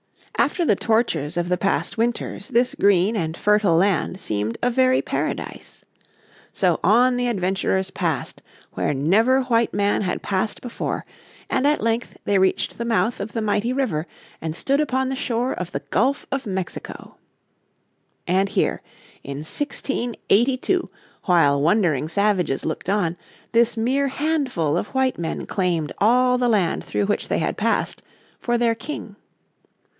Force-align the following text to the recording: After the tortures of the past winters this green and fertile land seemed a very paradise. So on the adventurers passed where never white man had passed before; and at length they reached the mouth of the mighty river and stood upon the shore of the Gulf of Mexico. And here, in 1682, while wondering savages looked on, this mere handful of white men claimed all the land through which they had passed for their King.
After 0.35 0.65
the 0.65 0.75
tortures 0.75 1.37
of 1.37 1.47
the 1.49 1.57
past 1.59 1.99
winters 1.99 2.47
this 2.47 2.73
green 2.73 3.15
and 3.15 3.37
fertile 3.37 3.75
land 3.75 4.19
seemed 4.19 4.57
a 4.63 4.71
very 4.71 4.99
paradise. 4.99 5.85
So 6.51 6.79
on 6.83 7.15
the 7.17 7.27
adventurers 7.27 7.91
passed 7.91 8.41
where 8.73 8.95
never 8.95 9.41
white 9.43 9.75
man 9.75 10.01
had 10.01 10.23
passed 10.23 10.59
before; 10.59 11.05
and 11.51 11.67
at 11.67 11.83
length 11.83 12.17
they 12.25 12.39
reached 12.39 12.79
the 12.79 12.85
mouth 12.85 13.19
of 13.19 13.33
the 13.33 13.41
mighty 13.43 13.71
river 13.71 14.07
and 14.41 14.55
stood 14.55 14.79
upon 14.79 15.09
the 15.09 15.15
shore 15.15 15.53
of 15.53 15.71
the 15.71 15.81
Gulf 15.91 16.25
of 16.31 16.47
Mexico. 16.47 17.17
And 18.25 18.49
here, 18.49 18.81
in 19.23 19.41
1682, 19.43 20.89
while 21.25 21.61
wondering 21.61 22.09
savages 22.09 22.65
looked 22.65 22.89
on, 22.89 23.15
this 23.51 23.77
mere 23.77 24.07
handful 24.07 24.75
of 24.77 24.87
white 24.87 25.19
men 25.19 25.45
claimed 25.45 25.91
all 25.99 26.39
the 26.39 26.49
land 26.49 26.83
through 26.83 27.05
which 27.05 27.27
they 27.27 27.37
had 27.37 27.55
passed 27.55 28.01
for 28.39 28.57
their 28.57 28.73
King. 28.73 29.15